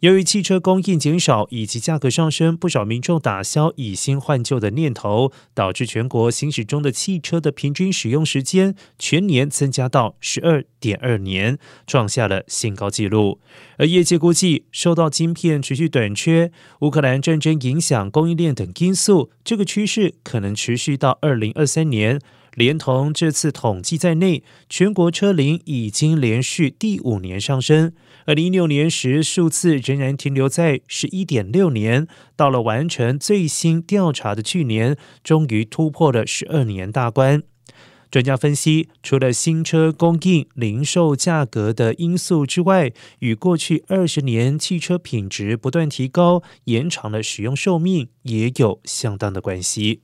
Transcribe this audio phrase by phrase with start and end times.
[0.00, 13.40] 由于汽车供应减少以及价格上升，不少民众打消以新换旧的念头，导致全国行驶中的汽车的平均使用时间全年增加到十二点二年，创下了新高纪录。
[13.78, 16.52] 而业界估计，受到晶片持续短缺、
[16.82, 22.20] 乌克兰战争影响供应链等因素，这个趋势可能持续到二零二三年。
[22.58, 27.92] 连同这次统计在内，全国车龄已经连续第五年上升。
[28.26, 37.44] 二零一六年时，数字仍然停留在十一点六年，到了完成最新调查的去年，终于突破了十二年大关。
[38.10, 50.00] 专家分析，除了新车供应、零售价格的因素之外，与过去二十年汽车品质不断提高、延长了使用寿命也有相当的关系。